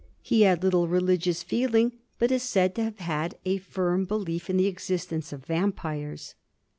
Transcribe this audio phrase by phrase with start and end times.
[0.23, 4.57] He had little religious feeling, but is said to have had a firm belief in
[4.57, 6.33] the existence of vampires.